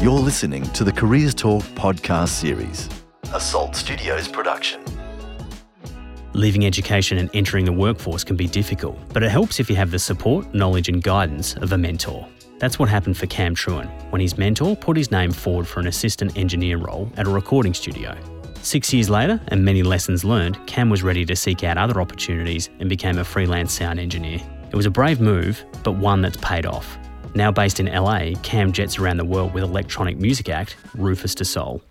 [0.00, 2.88] You're listening to the Careers Talk podcast series,
[3.34, 4.80] a Salt Studios production.
[6.32, 9.90] Leaving education and entering the workforce can be difficult, but it helps if you have
[9.90, 12.26] the support, knowledge, and guidance of a mentor.
[12.58, 15.86] That's what happened for Cam Trewin when his mentor put his name forward for an
[15.88, 18.16] assistant engineer role at a recording studio.
[18.62, 22.68] Six years later, and many lessons learned, Cam was ready to seek out other opportunities
[22.78, 24.40] and became a freelance sound engineer.
[24.70, 26.96] It was a brave move, but one that's paid off.
[27.34, 31.44] Now based in LA, Cam jets around the world with electronic music act Rufus Du
[31.44, 31.82] Sol.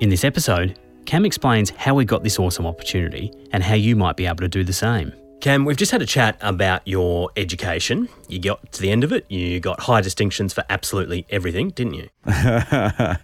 [0.00, 4.16] In this episode, Cam explains how he got this awesome opportunity and how you might
[4.16, 5.12] be able to do the same.
[5.40, 8.08] Cam, we've just had a chat about your education.
[8.28, 11.94] You got to the end of it, you got high distinctions for absolutely everything, didn't
[11.94, 12.08] you?
[12.26, 13.16] uh,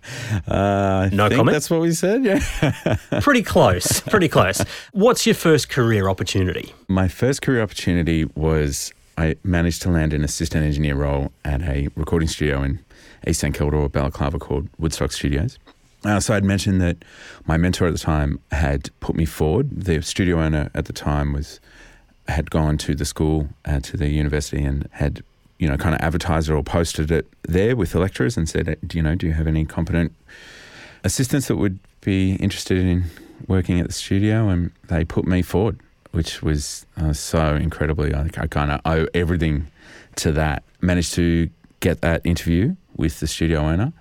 [0.49, 1.55] I No think comment?
[1.55, 2.25] That's what we said.
[2.25, 2.39] Yeah.
[3.21, 4.63] Pretty close, pretty close.
[4.93, 6.75] What's your first career opportunity?
[6.87, 11.89] My first career opportunity was I managed to land an assistant engineer role at a
[11.95, 12.81] recording studio in
[13.25, 15.61] East St Kilda or Balaclava called Woodstock Studios.
[16.05, 17.05] Uh, so I'd mentioned that
[17.47, 19.85] my mentor at the time had put me forward.
[19.85, 21.61] The studio owner at the time was
[22.27, 25.23] had gone to the school, uh, to the university, and had
[25.61, 28.77] you know kind of advertised it or posted it there with the lecturers and said,
[28.85, 30.13] "Do you know, do you have any competent
[31.05, 33.05] assistants that would be interested in
[33.47, 35.79] working at the studio?" And they put me forward,
[36.13, 38.15] which was uh, so incredibly.
[38.15, 39.67] I I kind of owe everything
[40.17, 40.63] to that.
[40.81, 43.93] Managed to get that interview with the studio owner,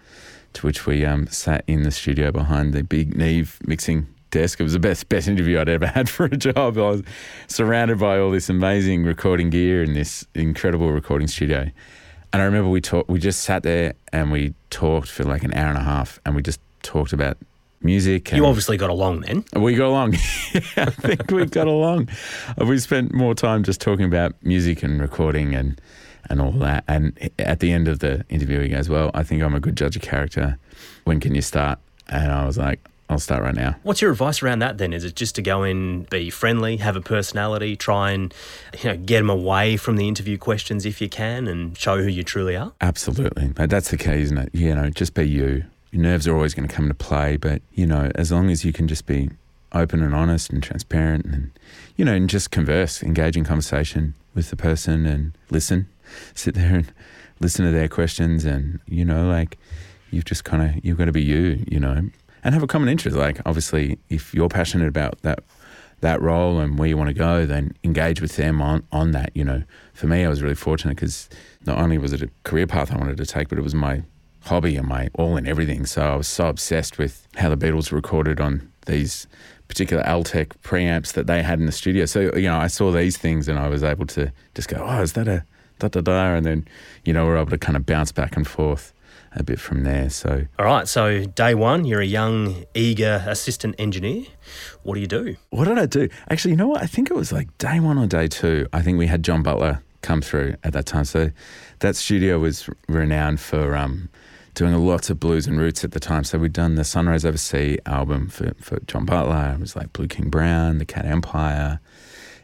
[0.53, 4.59] to which we um, sat in the studio behind the big Neve mixing desk.
[4.59, 6.77] It was the best best interview I'd ever had for a job.
[6.77, 7.03] I was
[7.47, 11.69] surrounded by all this amazing recording gear in this incredible recording studio.
[12.33, 13.09] And I remember we talked.
[13.09, 16.35] We just sat there and we talked for like an hour and a half, and
[16.35, 17.37] we just talked about
[17.83, 18.31] music.
[18.31, 19.43] You obviously got along then.
[19.55, 20.13] we got along.
[20.77, 22.09] I think we got along.
[22.59, 25.79] Uh, We spent more time just talking about music and recording and
[26.29, 26.83] and all that.
[26.87, 29.75] And at the end of the interview, he goes, "Well, I think I'm a good
[29.75, 30.57] judge of character.
[31.03, 34.43] When can you start?" And I was like, "I'll start right now." What's your advice
[34.43, 34.93] around that then?
[34.93, 38.33] Is it just to go in, be friendly, have a personality, try and
[38.83, 42.07] you know get them away from the interview questions if you can, and show who
[42.07, 42.71] you truly are?
[42.81, 43.47] Absolutely.
[43.55, 44.49] That's the key, isn't it?
[44.53, 45.63] You know, just be you.
[45.91, 48.63] Your nerves are always going to come into play, but, you know, as long as
[48.63, 49.29] you can just be
[49.73, 51.51] open and honest and transparent and,
[51.95, 55.87] you know, and just converse, engage in conversation with the person and listen,
[56.33, 56.93] sit there and
[57.39, 59.57] listen to their questions and, you know, like
[60.11, 62.09] you've just kind of, you've got to be you, you know,
[62.43, 63.17] and have a common interest.
[63.17, 65.43] Like, obviously, if you're passionate about that,
[66.01, 69.31] that role and where you want to go, then engage with them on, on that.
[69.35, 69.63] You know,
[69.93, 71.29] for me, I was really fortunate because
[71.65, 74.03] not only was it a career path I wanted to take, but it was my
[74.43, 75.85] hobby and my all in everything.
[75.85, 79.27] So I was so obsessed with how the Beatles recorded on these
[79.67, 82.05] particular Altec preamps that they had in the studio.
[82.05, 85.01] So, you know, I saw these things and I was able to just go, oh,
[85.01, 85.45] is that a
[85.79, 86.35] da da da?
[86.35, 86.67] And then,
[87.05, 88.93] you know, we're able to kind of bounce back and forth
[89.33, 90.09] a bit from there.
[90.09, 94.25] So, All right, so day one, you're a young, eager assistant engineer.
[94.83, 95.37] What do you do?
[95.51, 96.09] What did I do?
[96.29, 96.83] Actually, you know what?
[96.83, 98.67] I think it was like day one or day two.
[98.73, 101.05] I think we had John Butler come through at that time.
[101.05, 101.31] So
[101.79, 104.09] that studio was renowned for um,
[104.53, 106.23] doing a lots of blues and roots at the time.
[106.23, 109.53] So we'd done the Sunrise Over Sea album for, for John Butler.
[109.55, 111.79] It was like Blue King Brown, The Cat Empire.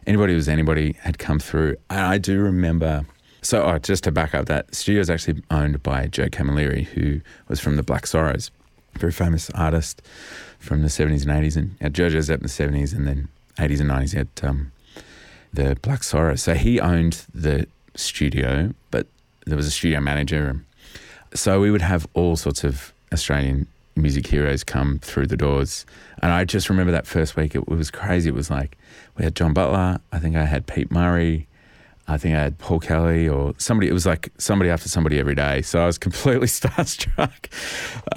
[0.06, 1.76] Anybody who was anybody had come through.
[1.90, 3.06] And I do remember.
[3.42, 7.22] So, oh, just to back up, that studio is actually owned by Joe Camilleri, who
[7.48, 8.52] was from the Black Sorrows,
[8.96, 10.02] very famous artist
[10.60, 11.56] from the 70s and 80s.
[11.56, 14.18] And uh, Jo Jo Zep in the 70s and then 80s and 90s.
[14.18, 14.72] at um,
[15.54, 16.42] the Black Sorrows.
[16.42, 19.08] So he owned the studio, but
[19.46, 20.62] there was a studio manager.
[21.38, 25.86] So we would have all sorts of Australian music heroes come through the doors.
[26.22, 28.30] And I just remember that first week, it, was crazy.
[28.30, 28.78] It was like
[29.18, 31.48] we had John Butler, I think I had Pete Murray.
[32.08, 33.90] I think I had Paul Kelly or somebody.
[33.90, 35.62] It was like somebody after somebody every day.
[35.62, 37.50] So I was completely starstruck.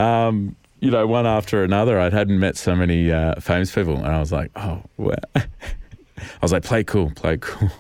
[0.01, 1.99] Um, you know, one after another.
[1.99, 5.17] I hadn't met so many uh, famous people, and I was like, oh, wow.
[5.35, 5.45] I
[6.41, 7.71] was like, play cool, play cool.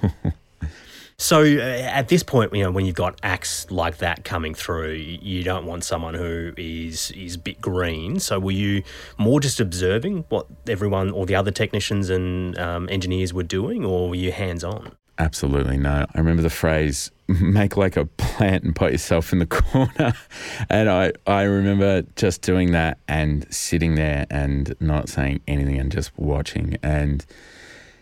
[1.21, 4.93] So uh, at this point, you know, when you've got acts like that coming through,
[4.93, 8.19] you don't want someone who is is bit green.
[8.21, 8.83] So were you
[9.19, 14.09] more just observing what everyone or the other technicians and um, engineers were doing, or
[14.09, 14.93] were you hands on?
[15.19, 16.07] Absolutely no.
[16.15, 20.15] I remember the phrase "make like a plant and put yourself in the corner,"
[20.71, 25.93] and I I remember just doing that and sitting there and not saying anything and
[25.93, 27.27] just watching and.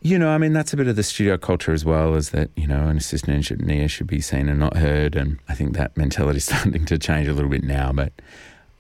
[0.00, 2.50] You know, I mean, that's a bit of the studio culture as well, is that,
[2.56, 5.16] you know, an assistant engineer should be seen and not heard.
[5.16, 7.92] And I think that mentality is starting to change a little bit now.
[7.92, 8.12] But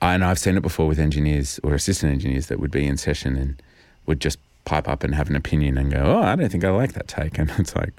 [0.00, 2.96] I know I've seen it before with engineers or assistant engineers that would be in
[2.96, 3.62] session and
[4.06, 6.70] would just pipe up and have an opinion and go, oh, I don't think I
[6.70, 7.38] like that take.
[7.38, 7.94] And it's like,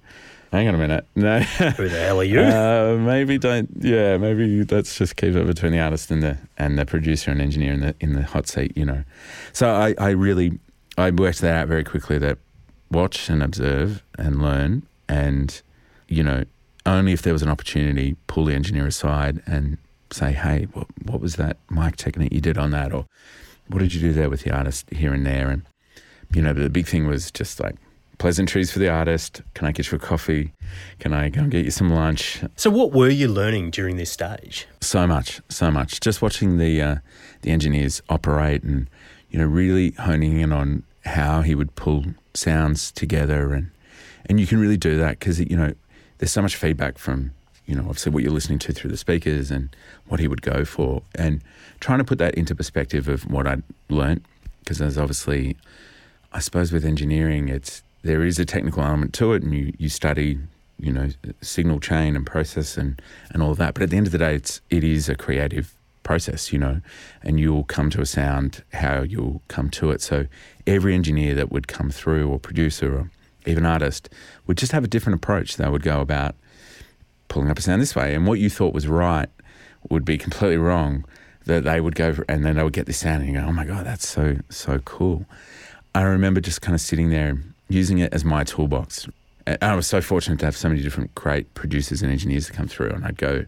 [0.52, 1.06] hang on a minute.
[1.16, 1.40] No.
[1.40, 2.40] Who the hell are you?
[2.60, 3.70] Uh, maybe don't.
[3.80, 7.42] Yeah, maybe let's just keep it between the artist and the and the producer and
[7.42, 8.76] engineer in the in the hot seat.
[8.76, 9.04] You know.
[9.54, 10.58] So I, I really
[10.98, 12.18] I worked that out very quickly.
[12.18, 12.38] That
[12.92, 15.62] watch and observe and learn, and
[16.08, 16.44] you know,
[16.86, 19.78] only if there was an opportunity, pull the engineer aside and
[20.12, 23.06] say, hey, what, what was that mic technique you did on that, or
[23.68, 25.64] what did you do there with the artist here and there, and
[26.34, 27.76] you know, the big thing was just like
[28.20, 29.42] pleasantries for the artist.
[29.56, 30.54] Can I get you a coffee?
[31.00, 32.44] Can I go and get you some lunch?
[32.56, 34.68] So, what were you learning during this stage?
[34.82, 36.00] So much, so much.
[36.00, 36.96] Just watching the uh,
[37.42, 38.88] the engineers operate, and
[39.32, 43.72] you know, really honing in on how he would pull sounds together, and
[44.28, 45.74] and you can really do that because you know,
[46.18, 47.32] there's so much feedback from
[47.66, 49.76] you know, obviously what you're listening to through the speakers and
[50.08, 51.42] what he would go for, and
[51.80, 54.26] trying to put that into perspective of what I'd learnt
[54.70, 55.58] because there's obviously,
[56.32, 59.90] I suppose, with engineering, it's there is a technical element to it, and you, you
[59.90, 60.38] study,
[60.80, 61.10] you know,
[61.42, 63.02] signal chain and process and,
[63.32, 63.74] and all of that.
[63.74, 65.74] But at the end of the day, it's it is a creative
[66.04, 66.82] process, you know,
[67.22, 70.02] and you'll come to a sound how you'll come to it.
[70.02, 70.28] So
[70.66, 73.12] every engineer that would come through, or producer, or
[73.46, 74.10] even artist,
[74.48, 75.58] would just have a different approach.
[75.58, 76.36] They would go about
[77.28, 79.30] pulling up a sound this way, and what you thought was right
[79.90, 81.06] would be completely wrong.
[81.46, 83.48] That they would go, for, and then they would get this sound, and you go,
[83.48, 85.26] "Oh my god, that's so so cool."
[85.96, 89.08] I remember just kind of sitting there using it as my toolbox.
[89.48, 92.54] And I was so fortunate to have so many different great producers and engineers to
[92.54, 93.46] come through, and I'd go,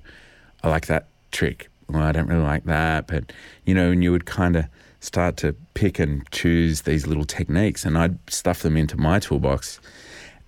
[0.64, 1.71] I like that trick.
[1.92, 3.32] Well, I don't really like that, but
[3.66, 4.66] you know, and you would kind of
[5.00, 9.80] start to pick and choose these little techniques, and I'd stuff them into my toolbox.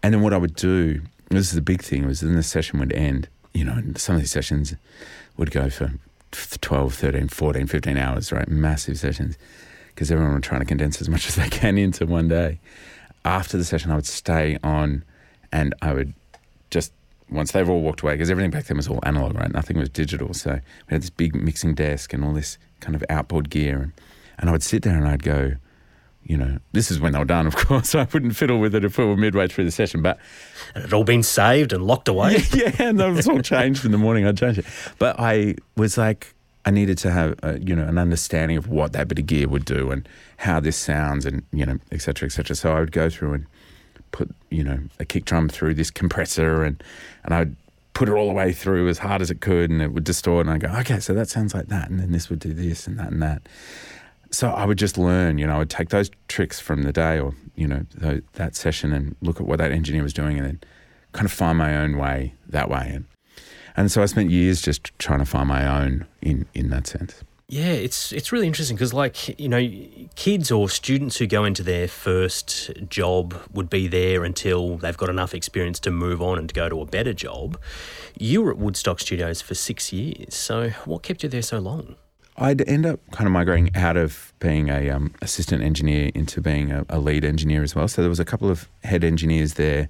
[0.01, 2.79] And then what I would do, this is the big thing, was then the session
[2.79, 3.27] would end.
[3.53, 4.75] You know, and some of these sessions
[5.37, 5.93] would go for
[6.31, 8.47] 12, 13, 14, 15 hours, right?
[8.47, 9.37] Massive sessions,
[9.89, 12.59] because everyone would try to condense as much as they can into one day
[13.25, 15.03] after the session, I would stay on
[15.51, 16.13] and I would
[16.69, 16.91] just,
[17.29, 19.51] once they've all walked away, because everything back then was all analog, right?
[19.51, 20.33] Nothing was digital.
[20.33, 23.81] So we had this big mixing desk and all this kind of outboard gear.
[23.81, 23.91] And,
[24.37, 25.53] and I would sit there and I'd go,
[26.25, 27.95] you know, this is when they were done, of course.
[27.95, 30.19] I wouldn't fiddle with it if we were midway through the session, but.
[30.75, 32.37] And it had all been saved and locked away.
[32.53, 34.25] Yeah, yeah and that was all changed in the morning.
[34.25, 34.65] I'd change it.
[34.99, 36.33] But I was like,
[36.65, 39.47] I needed to have, a, you know, an understanding of what that bit of gear
[39.47, 42.55] would do and how this sounds and, you know, et cetera, et cetera.
[42.55, 43.45] So I would go through and
[44.13, 46.81] put, you know, a kick drum through this compressor and,
[47.25, 47.55] and I'd
[47.93, 50.45] put it all the way through as hard as it could and it would distort
[50.45, 51.89] and I'd go, okay, so that sounds like that.
[51.89, 53.49] And then this would do this and that and that.
[54.31, 57.19] So I would just learn, you know, I would take those tricks from the day
[57.19, 57.85] or, you know,
[58.33, 60.61] that session and look at what that engineer was doing and then
[61.11, 62.91] kind of find my own way that way.
[62.95, 63.05] And
[63.75, 67.23] and so I spent years just trying to find my own in, in that sense.
[67.53, 69.61] Yeah, it's it's really interesting because like you know,
[70.15, 75.07] kids or students who go into their first job would be there until they've got
[75.07, 77.61] enough experience to move on and to go to a better job.
[78.17, 81.95] You were at Woodstock Studios for six years, so what kept you there so long?
[82.37, 86.71] I'd end up kind of migrating out of being a um, assistant engineer into being
[86.71, 87.87] a, a lead engineer as well.
[87.87, 89.89] So there was a couple of head engineers there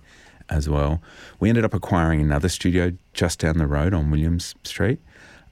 [0.50, 1.02] as well.
[1.40, 5.00] We ended up acquiring another studio just down the road on Williams Street,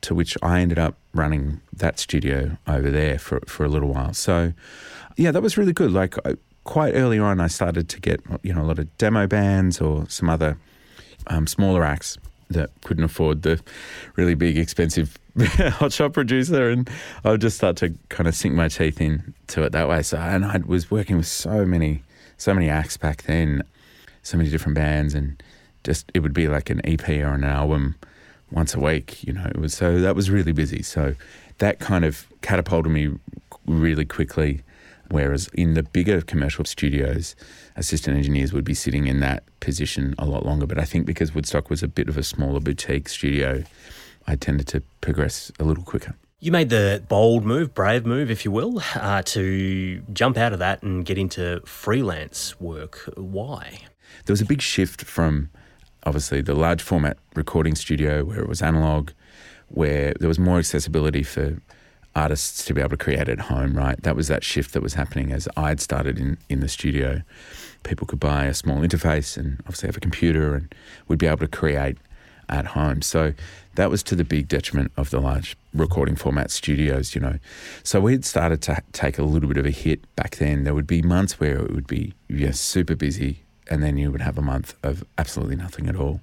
[0.02, 4.14] to which I ended up running that studio over there for, for a little while.
[4.14, 4.54] So,
[5.18, 5.92] yeah, that was really good.
[5.92, 6.16] Like,
[6.64, 10.08] quite early on, I started to get, you know, a lot of demo bands or
[10.10, 10.58] some other
[11.28, 12.18] um, smaller acts
[12.50, 13.62] that couldn't afford the
[14.16, 16.90] really big, expensive hotshot producer, and
[17.24, 20.02] I would just start to kind of sink my teeth into it that way.
[20.02, 22.04] So, and I was working with so many,
[22.38, 23.64] so many acts back then
[24.24, 25.42] so many different bands, and
[25.84, 27.96] just it would be like an EP or an album
[28.52, 29.24] once a week.
[29.24, 30.82] You know, it was so that was really busy.
[30.84, 31.16] So
[31.60, 33.10] that kind of catapulted me
[33.66, 34.62] really quickly.
[35.10, 37.36] Whereas in the bigger commercial studios,
[37.76, 40.66] assistant engineers would be sitting in that position a lot longer.
[40.66, 43.64] But I think because Woodstock was a bit of a smaller boutique studio,
[44.26, 46.16] I tended to progress a little quicker.
[46.40, 50.60] You made the bold move, brave move, if you will, uh, to jump out of
[50.60, 53.00] that and get into freelance work.
[53.16, 53.82] Why?
[54.26, 55.50] there was a big shift from
[56.06, 59.12] obviously the large format recording studio where it was analog,
[59.70, 61.62] where there was more accessibility for
[62.16, 64.02] artists to be able to create at home, right?
[64.04, 67.22] That was that shift that was happening as I'd started in, in the studio.
[67.84, 70.74] People could buy a small interface and obviously have a computer and
[71.08, 71.98] we'd be able to create
[72.50, 73.02] at home.
[73.02, 73.34] So
[73.76, 77.40] that was to the big detriment of the large recording format studios, you know.
[77.84, 80.66] So we'd started to take a little bit of a hit back then.
[80.66, 84.22] There would be months where it would be yeah, super busy and then you would
[84.22, 86.22] have a month of absolutely nothing at all.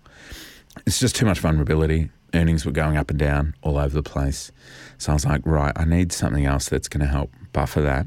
[0.87, 2.11] It's just too much vulnerability.
[2.35, 4.53] Earnings were going up and down all over the place.
[4.99, 8.07] So I was like, right, I need something else that's going to help buffer that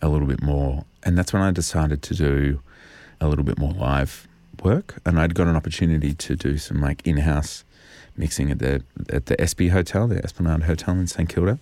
[0.00, 0.84] a little bit more.
[1.02, 2.60] And that's when I decided to do
[3.20, 4.28] a little bit more live
[4.62, 7.64] work, and I'd got an opportunity to do some like in-house
[8.16, 11.58] mixing at the at the Espy Hotel, the Esplanade Hotel in St Kilda,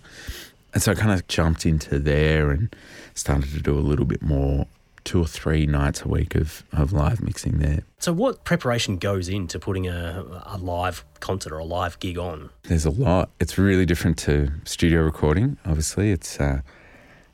[0.73, 2.75] and so I kind of jumped into there and
[3.13, 4.67] started to do a little bit more
[5.05, 7.83] two or three nights a week of, of live mixing there.
[7.99, 12.49] So, what preparation goes into putting a, a live concert or a live gig on?
[12.63, 13.29] There's a lot.
[13.39, 15.57] It's really different to studio recording.
[15.65, 16.61] Obviously, it's uh,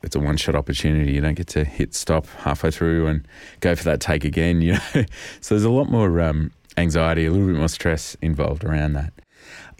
[0.02, 1.12] it's a one shot opportunity.
[1.12, 3.26] You don't get to hit stop halfway through and
[3.60, 4.62] go for that take again.
[4.62, 5.04] You know,
[5.40, 9.12] so there's a lot more um, anxiety, a little bit more stress involved around that.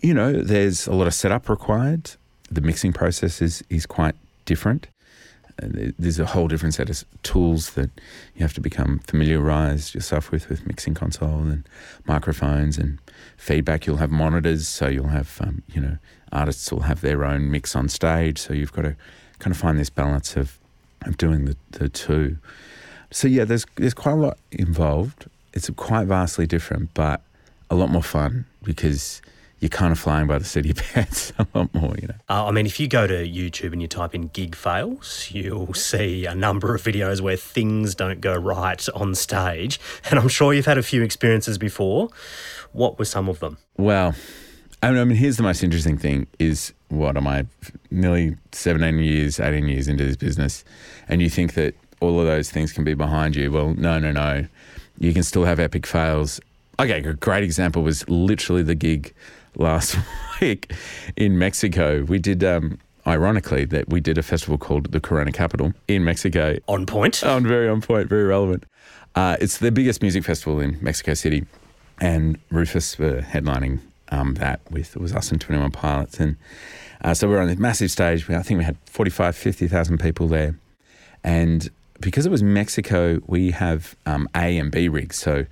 [0.02, 2.11] You know, there's a lot of setup required.
[2.50, 4.88] The mixing process is is quite different
[5.99, 7.90] there's a whole different set of tools that
[8.35, 11.69] you have to become familiarized yourself with, with mixing console and
[12.07, 12.99] microphones and
[13.37, 13.87] feedback.
[13.87, 15.99] You'll have monitors, so you'll have, um, you know,
[16.33, 18.38] artists will have their own mix on stage.
[18.38, 18.97] So you've got to
[19.38, 20.59] kind of find this balance of,
[21.02, 22.38] of doing the, the two.
[23.11, 25.26] So yeah, there's there's quite a lot involved.
[25.52, 27.21] It's quite vastly different, but
[27.71, 29.21] a lot more fun because
[29.62, 32.14] you're kind of flying by the seat of your pants a lot more, you know.
[32.28, 35.73] Uh, I mean, if you go to YouTube and you type in gig fails, you'll
[35.73, 39.78] see a number of videos where things don't go right on stage.
[40.11, 42.09] And I'm sure you've had a few experiences before.
[42.73, 43.57] What were some of them?
[43.76, 44.16] Well,
[44.83, 47.47] I mean, here's the most interesting thing is what am I
[47.88, 50.64] nearly 17 years, 18 years into this business,
[51.09, 53.52] and you think that all of those things can be behind you.
[53.52, 54.49] Well, no, no, no.
[54.99, 56.40] You can still have epic fails.
[56.81, 59.14] Okay, a great example was literally the gig
[59.56, 59.97] last
[60.40, 60.73] week
[61.16, 62.02] in Mexico.
[62.04, 66.59] We did, um, ironically, that we did a festival called the Corona Capital in Mexico.
[66.68, 67.23] On point.
[67.25, 68.64] On very on point, very relevant.
[69.14, 71.44] Uh, it's the biggest music festival in Mexico City,
[72.00, 73.80] and Rufus were headlining
[74.11, 76.37] um, that with it was us and Twenty One Pilots, and
[77.02, 78.28] uh, so we are on this massive stage.
[78.30, 80.54] I think we had 45, 50,000 people there,
[81.25, 81.68] and
[82.00, 85.16] because it was Mexico, we have um, A and B rigs.
[85.16, 85.47] So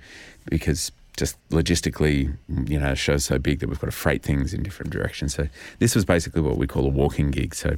[0.45, 2.35] because just logistically,
[2.67, 5.35] you know, show's so big that we've got to freight things in different directions.
[5.35, 5.47] So
[5.79, 7.53] this was basically what we call a walking gig.
[7.53, 7.75] So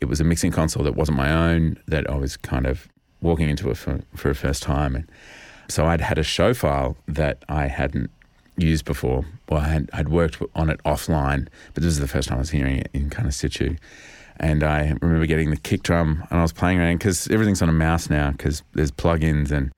[0.00, 2.88] it was a mixing console that wasn't my own that I was kind of
[3.20, 4.94] walking into it for, for a first time.
[4.94, 5.10] And
[5.68, 8.10] so I'd had a show file that I hadn't
[8.56, 9.24] used before.
[9.48, 12.40] Well, I had, I'd worked on it offline, but this is the first time I
[12.40, 13.76] was hearing it in kind of situ.
[14.38, 17.70] And I remember getting the kick drum and I was playing around because everything's on
[17.70, 19.72] a mouse now because there's plugins and,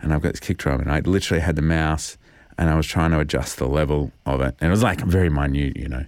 [0.00, 2.16] and I've got this kick drum and I literally had the mouse
[2.58, 4.56] and I was trying to adjust the level of it.
[4.60, 6.04] And it was like very minute, you know.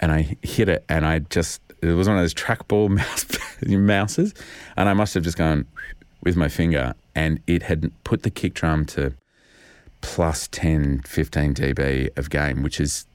[0.00, 3.26] And I hit it, and I just, it was one of those trackball mouse,
[3.66, 4.34] mouses.
[4.76, 5.66] And I must have just gone
[6.22, 9.14] with my finger, and it had put the kick drum to
[10.00, 13.06] plus 10, 15 dB of gain, which is,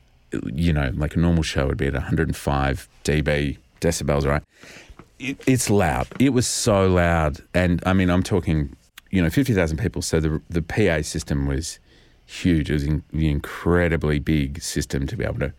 [0.45, 4.43] you know, like a normal show would be at 105 dB decibels, right?
[5.19, 6.07] It, it's loud.
[6.19, 7.41] It was so loud.
[7.53, 8.75] And I mean, I'm talking,
[9.11, 10.01] you know, 50,000 people.
[10.01, 11.79] So the, the PA system was
[12.31, 12.69] huge.
[12.69, 15.53] It was an incredibly big system to be able to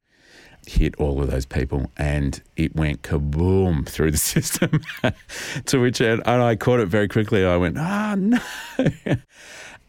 [0.66, 4.80] hit all of those people, and it went kaboom through the system.
[5.66, 7.44] to which and I caught it very quickly.
[7.44, 8.40] I went, ah, oh, no.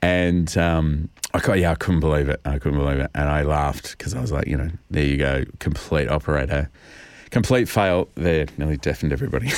[0.01, 2.41] and um, I, yeah, I couldn't believe it.
[2.45, 3.11] I couldn't believe it.
[3.15, 6.69] And I laughed because I was like, you know, there you go, complete operator.
[7.31, 9.51] Complete fail there, nearly deafened everybody.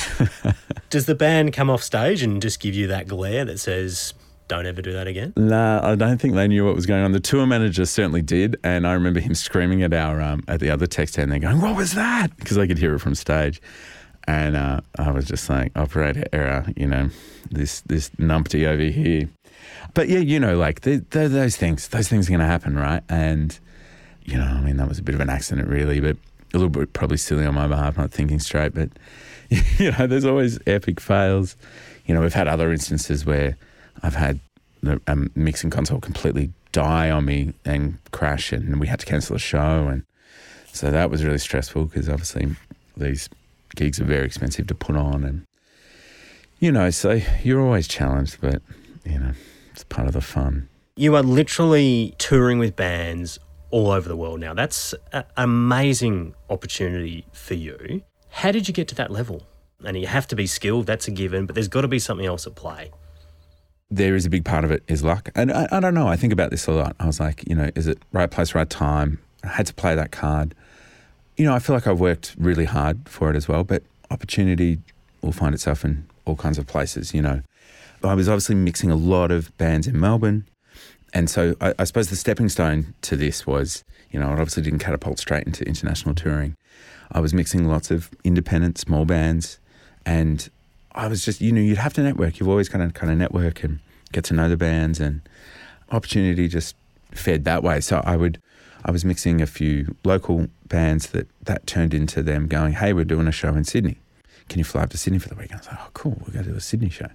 [0.88, 4.14] Does the band come off stage and just give you that glare that says,
[4.48, 5.32] don't ever do that again?
[5.36, 7.12] Nah, I don't think they knew what was going on.
[7.12, 10.70] The tour manager certainly did, and I remember him screaming at our um, at the
[10.70, 11.32] other tech stand.
[11.32, 13.60] They're going, "What was that?" Because I could hear it from stage,
[14.26, 17.10] and uh, I was just saying, "Operator error," you know,
[17.50, 19.28] this this numpty over here.
[19.94, 22.76] But yeah, you know, like the, the, those things, those things are going to happen,
[22.76, 23.02] right?
[23.08, 23.58] And
[24.24, 26.16] you know, I mean, that was a bit of an accident, really, but
[26.52, 28.74] a little bit probably silly on my behalf, not thinking straight.
[28.74, 28.90] But
[29.78, 31.56] you know, there's always epic fails.
[32.06, 33.56] You know, we've had other instances where
[34.02, 34.40] I've had
[34.82, 39.34] the um, mixing console completely die on me and crash, and we had to cancel
[39.34, 39.88] the show.
[39.88, 40.04] And
[40.72, 42.54] so that was really stressful because obviously
[42.96, 43.28] these
[43.74, 45.24] gigs are very expensive to put on.
[45.24, 45.46] And,
[46.60, 48.62] you know, so you're always challenged, but,
[49.04, 49.32] you know,
[49.72, 50.68] it's part of the fun.
[50.96, 53.38] You are literally touring with bands
[53.70, 54.54] all over the world now.
[54.54, 58.02] That's an amazing opportunity for you.
[58.30, 59.42] How did you get to that level?
[59.84, 62.26] And you have to be skilled, that's a given, but there's got to be something
[62.26, 62.90] else at play
[63.90, 65.30] there is a big part of it is luck.
[65.34, 66.08] And I, I, don't know.
[66.08, 66.96] I think about this a lot.
[66.98, 69.20] I was like, you know, is it right place, right time?
[69.44, 70.54] I had to play that card.
[71.36, 74.78] You know, I feel like I've worked really hard for it as well, but opportunity
[75.22, 77.42] will find itself in all kinds of places, you know.
[78.02, 80.46] I was obviously mixing a lot of bands in Melbourne.
[81.12, 84.62] And so I, I suppose the stepping stone to this was, you know, I obviously
[84.62, 86.56] didn't catapult straight into international touring.
[87.12, 89.58] I was mixing lots of independent small bands
[90.04, 90.48] and
[90.96, 92.40] I was just, you know, you'd have to network.
[92.40, 93.80] You've always kind of kind of network and
[94.12, 95.20] get to know the bands, and
[95.92, 96.74] opportunity just
[97.12, 97.80] fed that way.
[97.80, 98.40] So I would,
[98.84, 103.04] I was mixing a few local bands that that turned into them going, "Hey, we're
[103.04, 103.98] doing a show in Sydney.
[104.48, 105.60] Can you fly up to Sydney for the weekend?
[105.60, 106.16] I was like, "Oh, cool.
[106.20, 107.08] We're going to do a Sydney show."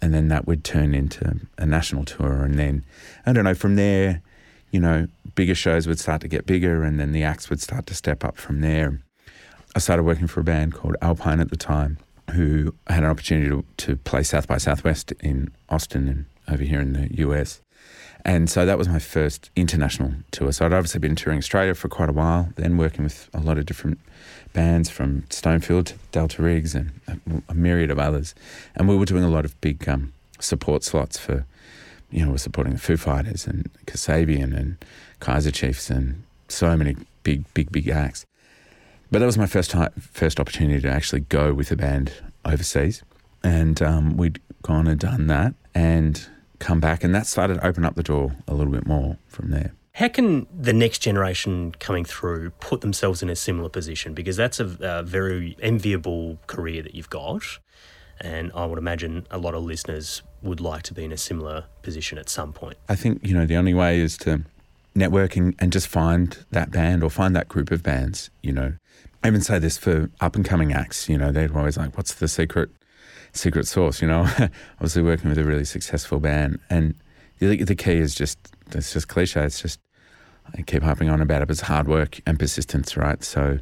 [0.00, 2.84] And then that would turn into a national tour, and then
[3.26, 3.54] I don't know.
[3.54, 4.22] From there,
[4.70, 7.86] you know, bigger shows would start to get bigger, and then the acts would start
[7.86, 9.00] to step up from there.
[9.76, 11.98] I started working for a band called Alpine at the time,
[12.30, 16.80] who had an opportunity to, to play South by Southwest in Austin and over here
[16.80, 17.60] in the US.
[18.24, 20.52] And so that was my first international tour.
[20.52, 23.58] So I'd obviously been touring Australia for quite a while, then working with a lot
[23.58, 23.98] of different
[24.52, 28.34] bands from Stonefield to Delta Riggs and a, a myriad of others.
[28.76, 31.44] And we were doing a lot of big um, support slots for,
[32.10, 34.76] you know, we're supporting the Foo Fighters and Kasabian and
[35.18, 38.24] Kaiser Chiefs and so many big, big, big acts.
[39.12, 42.14] But that was my first time, first opportunity to actually go with a band
[42.46, 43.02] overseas,
[43.44, 46.26] and um, we'd gone and done that, and
[46.60, 49.50] come back, and that started to open up the door a little bit more from
[49.50, 49.74] there.
[49.96, 54.14] How can the next generation coming through put themselves in a similar position?
[54.14, 57.42] Because that's a, a very enviable career that you've got.
[58.18, 61.66] And I would imagine a lot of listeners would like to be in a similar
[61.82, 62.78] position at some point.
[62.88, 64.44] I think, you know, the only way is to
[64.96, 68.74] networking and just find that band or find that group of bands, you know.
[69.22, 72.14] I even say this for up and coming acts, you know, they're always like, what's
[72.14, 72.70] the secret
[73.32, 74.22] secret sauce, you know?
[74.74, 76.58] Obviously working with a really successful band.
[76.68, 76.94] And
[77.38, 78.38] the, the key is just,
[78.72, 79.42] it's just cliche.
[79.42, 79.80] It's just,
[80.56, 83.22] I keep harping on about it, but it's hard work and persistence, right?
[83.22, 83.58] So,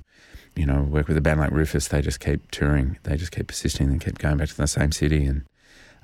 [0.57, 3.49] you know, work with a band like Rufus, they just keep touring, they just keep
[3.49, 5.45] persisting, they keep going back to the same city and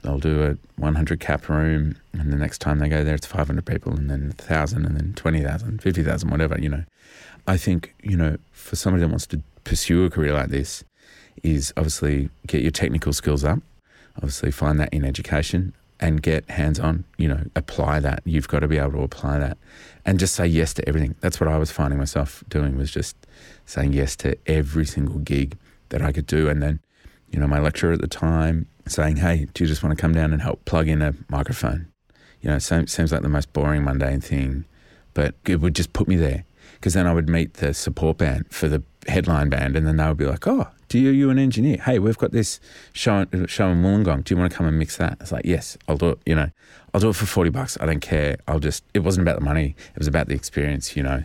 [0.03, 3.65] they'll do a 100 cap room and the next time they go there it's 500
[3.65, 6.85] people and then 1000 and then 20,000 50,000 whatever you know.
[7.47, 10.85] I think you know for somebody that wants to pursue a career like this
[11.43, 13.61] is obviously get your technical skills up
[14.17, 18.23] obviously find that in education and get hands on you know apply that.
[18.25, 19.59] You've got to be able to apply that
[20.05, 21.15] and just say yes to everything.
[21.21, 23.17] That's what I was finding myself doing was just
[23.65, 25.57] saying yes to every single gig
[25.89, 26.81] that I could do and then
[27.31, 30.13] you know my lecturer at the time saying, hey, do you just want to come
[30.13, 31.89] down and help plug in a microphone?
[32.41, 34.65] You know, it seems like the most boring, mundane thing,
[35.15, 36.45] but it would just put me there.
[36.75, 40.07] Because then I would meet the support band for the headline band, and then they
[40.07, 41.79] would be like, oh, do you, you an engineer?
[41.79, 42.61] Hey, we've got this
[42.93, 44.25] show, show in Wollongong.
[44.25, 45.19] Do you want to come and mix that?
[45.21, 46.19] It's like, yes, I'll do it.
[46.27, 46.51] You know,
[46.95, 47.79] I'll do it for 40 bucks.
[47.81, 48.37] I don't care.
[48.47, 49.75] I'll just, it wasn't about the money.
[49.95, 51.25] It was about the experience, you know.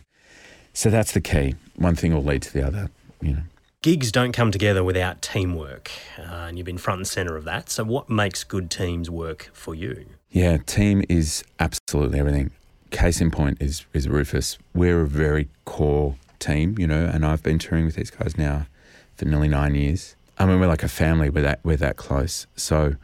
[0.73, 1.55] So that's the key.
[1.75, 2.89] One thing will lead to the other,
[3.21, 3.43] you know
[3.81, 7.69] gigs don't come together without teamwork, uh, and you've been front and centre of that.
[7.69, 10.05] So, what makes good teams work for you?
[10.29, 12.51] Yeah, team is absolutely everything.
[12.91, 14.57] Case in point is is Rufus.
[14.73, 18.67] We're a very core team, you know, and I've been touring with these guys now
[19.15, 20.15] for nearly nine years.
[20.37, 21.29] I mean, we're like a family.
[21.29, 22.47] We're that we're that close.
[22.55, 22.95] So,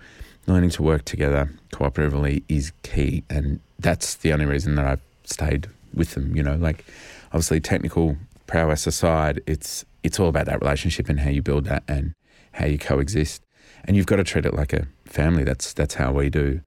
[0.45, 5.67] learning to work together cooperatively is key, and that's the only reason that I've stayed
[5.93, 6.35] with them.
[6.35, 6.85] You know, like
[7.27, 11.83] obviously technical prowess aside, it's it's all about that relationship and how you build that
[11.87, 12.13] and
[12.53, 13.43] how you coexist.
[13.83, 15.43] And you've got to treat it like a family.
[15.43, 16.61] That's that's how we do.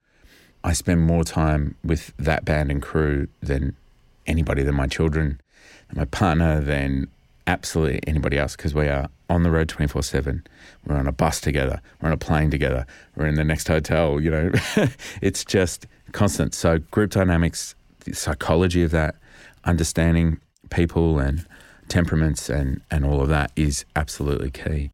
[0.62, 3.74] I spend more time with that band and crew than
[4.26, 5.40] anybody, than my children,
[5.88, 7.08] than my partner, than
[7.46, 10.46] absolutely anybody else because we are on the road 24 7.
[10.86, 11.80] We're on a bus together.
[12.00, 12.86] We're on a plane together.
[13.16, 14.20] We're in the next hotel.
[14.20, 14.52] You know,
[15.22, 16.52] it's just constant.
[16.52, 17.74] So, group dynamics,
[18.04, 19.14] the psychology of that,
[19.64, 21.46] understanding people and
[21.90, 24.90] temperaments and, and all of that is absolutely key.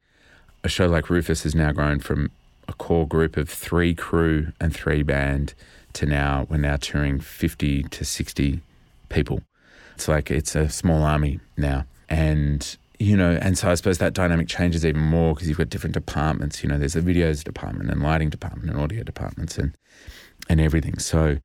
[0.64, 2.30] A show like Rufus has now grown from
[2.66, 5.54] a core group of three crew and three band
[5.92, 8.60] to now we're now touring 50 to 60
[9.08, 9.40] people.
[9.94, 11.86] It's like it's a small army now.
[12.08, 15.70] And, you know, and so I suppose that dynamic changes even more because you've got
[15.70, 16.62] different departments.
[16.62, 19.74] You know, there's a videos department and lighting department and audio departments and,
[20.48, 20.98] and everything.
[20.98, 21.38] So,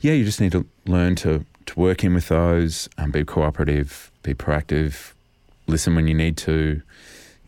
[0.00, 4.12] yeah, you just need to learn to, to work in with those and be cooperative
[4.22, 5.12] be proactive,
[5.66, 6.82] listen when you need to,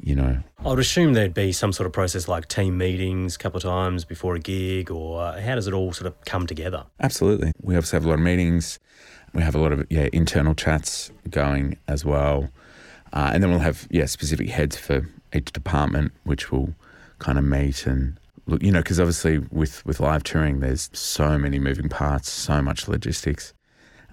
[0.00, 0.38] you know.
[0.58, 3.62] I would assume there'd be some sort of process like team meetings a couple of
[3.62, 6.84] times before a gig, or uh, how does it all sort of come together?
[7.00, 7.52] Absolutely.
[7.62, 8.78] We obviously have a lot of meetings.
[9.32, 12.50] We have a lot of yeah internal chats going as well,
[13.12, 16.74] uh, and then we'll have yeah specific heads for each department, which will
[17.18, 18.62] kind of meet and look.
[18.62, 22.86] You know, because obviously with with live touring, there's so many moving parts, so much
[22.86, 23.54] logistics.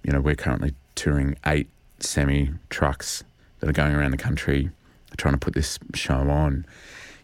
[0.04, 3.24] You know, we're currently touring eight semi trucks
[3.60, 4.72] that are going around the country
[5.18, 6.66] trying to put this show on.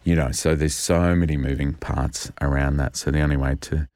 [0.04, 2.96] You know, so there's so many moving parts around that.
[2.96, 3.88] So the only way to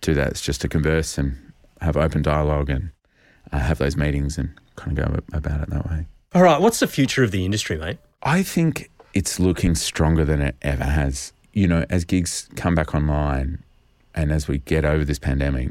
[0.00, 2.90] do that is just to converse and have open dialogue and
[3.52, 6.06] uh, have those meetings and kind of go about it that way.
[6.34, 7.98] All right, what's the future of the industry, mate?
[8.22, 11.32] I think it's looking stronger than it ever has.
[11.52, 13.62] You know, as gigs come back online
[14.14, 15.70] and as we get over this pandemic,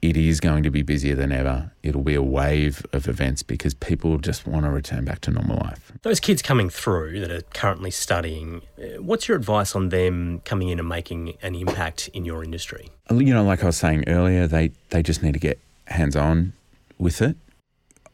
[0.00, 1.72] it is going to be busier than ever.
[1.82, 5.58] It'll be a wave of events because people just want to return back to normal
[5.58, 5.92] life.
[6.02, 10.68] Those kids coming through that are currently studying, uh, what's your advice on them coming
[10.68, 12.90] in and making an impact in your industry?
[13.10, 16.52] You know, like I was saying earlier, they, they just need to get hands on
[16.98, 17.36] with it.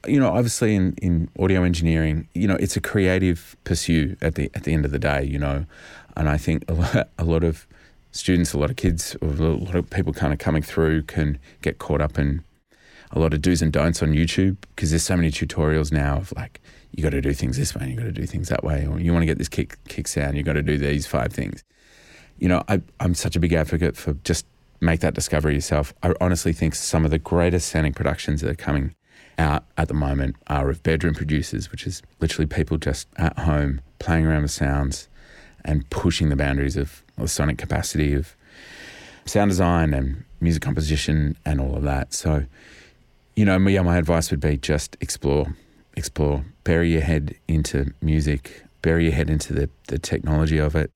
[0.06, 4.50] You know, obviously in, in audio engineering, you know, it's a creative pursuit at the
[4.54, 5.64] at the end of the day, you know.
[6.14, 7.66] And I think a lot, a lot of
[8.14, 11.78] students, a lot of kids, a lot of people kind of coming through can get
[11.78, 12.44] caught up in
[13.10, 16.32] a lot of do's and don'ts on YouTube because there's so many tutorials now of
[16.36, 16.60] like
[16.92, 18.86] you got to do things this way and you got to do things that way,
[18.86, 21.32] or you want to get this kick kick sound, you got to do these five
[21.32, 21.64] things.
[22.38, 24.46] You know, I, I'm such a big advocate for just
[24.80, 25.92] make that discovery yourself.
[26.02, 28.94] I honestly think some of the greatest sounding productions that are coming
[29.38, 33.80] out at the moment are of bedroom producers, which is literally people just at home
[33.98, 35.08] playing around with sounds
[35.64, 38.34] and pushing the boundaries of the sonic capacity of
[39.24, 42.12] sound design and music composition and all of that.
[42.12, 42.44] So,
[43.36, 45.56] you know, yeah, my advice would be just explore,
[45.96, 50.90] explore, bury your head into music, bury your head into the, the technology of it.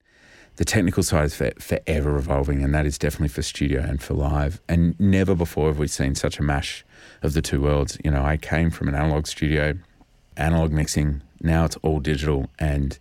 [0.57, 4.13] The technical side is for, forever evolving, and that is definitely for studio and for
[4.13, 4.59] live.
[4.67, 6.85] And never before have we seen such a mash
[7.23, 7.97] of the two worlds.
[8.03, 9.75] You know, I came from an analog studio,
[10.35, 11.21] analog mixing.
[11.41, 12.99] Now it's all digital, and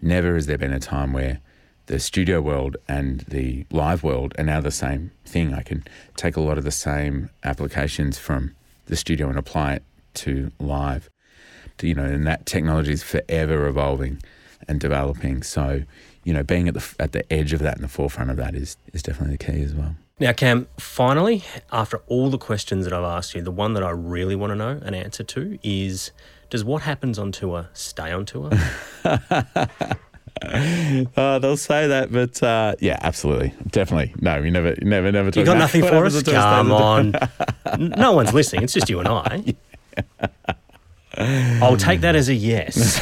[0.00, 1.40] never has there been a time where
[1.90, 5.52] the studio world and the live world are now the same thing.
[5.52, 5.82] I can
[6.14, 8.54] take a lot of the same applications from
[8.86, 9.82] the studio and apply it
[10.14, 11.10] to live.
[11.82, 14.22] You know, and that technology is forever evolving
[14.68, 15.42] and developing.
[15.42, 15.82] So,
[16.22, 18.54] you know, being at the at the edge of that and the forefront of that
[18.54, 19.96] is is definitely the key as well.
[20.20, 23.90] Now, Cam, finally, after all the questions that I've asked you, the one that I
[23.90, 26.12] really want to know an answer to is
[26.50, 28.50] does what happens on tour stay on tour?
[31.16, 34.14] uh, they'll say that, but uh, yeah, absolutely, definitely.
[34.20, 35.30] No, we never, never, never.
[35.38, 36.22] You got nothing for us?
[36.22, 37.14] Come on,
[37.78, 38.62] no one's listening.
[38.62, 39.54] It's just you and I.
[41.16, 43.00] I'll take that as a yes.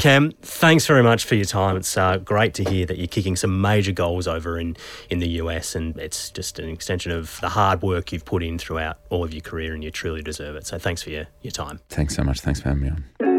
[0.00, 1.76] Cam, thanks very much for your time.
[1.76, 4.76] It's uh, great to hear that you're kicking some major goals over in,
[5.10, 8.58] in the US, and it's just an extension of the hard work you've put in
[8.58, 10.66] throughout all of your career, and you truly deserve it.
[10.66, 11.80] So thanks for your, your time.
[11.90, 12.40] Thanks so much.
[12.40, 13.33] Thanks for having me on.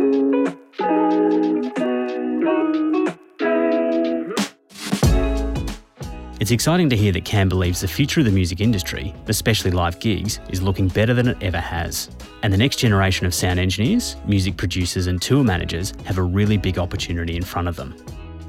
[6.38, 10.02] It's exciting to hear that Cam believes the future of the music industry, especially live
[10.02, 12.10] gigs, is looking better than it ever has.
[12.44, 16.58] And the next generation of sound engineers, music producers, and tour managers have a really
[16.58, 17.96] big opportunity in front of them.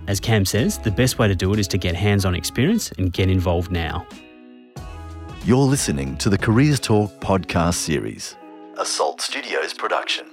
[0.09, 2.90] As Cam says, the best way to do it is to get hands on experience
[2.99, 4.05] and get involved now.
[5.44, 8.35] You're listening to the Careers Talk podcast series,
[8.77, 10.27] a Salt Studios production.